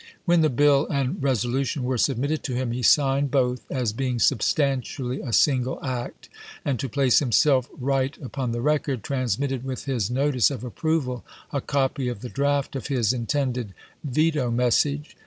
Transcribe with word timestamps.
When 0.25 0.41
the 0.41 0.49
biU 0.49 0.87
and 0.89 1.17
resolu 1.21 1.63
tion 1.63 1.83
were 1.83 1.99
submitted 1.99 2.41
to 2.45 2.55
him 2.55 2.71
he 2.71 2.81
signed 2.81 3.29
both, 3.29 3.61
as 3.69 3.93
being 3.93 4.17
substantially 4.17 5.21
a 5.21 5.31
single 5.31 5.77
act, 5.85 6.27
and, 6.65 6.79
to 6.79 6.89
place 6.89 7.21
him 7.21 7.31
self 7.31 7.69
right 7.79 8.17
upon 8.19 8.51
the 8.51 8.61
record, 8.61 9.03
transmitted 9.03 9.63
with 9.63 9.85
his 9.85 10.09
notice 10.09 10.49
of 10.49 10.63
approval 10.63 11.23
a 11.53 11.61
copy 11.61 12.07
of 12.07 12.21
the 12.21 12.29
draft 12.29 12.75
of 12.75 12.87
his 12.87 13.13
in 13.13 13.27
tended 13.27 13.75
veto 14.03 14.49
message. 14.49 15.15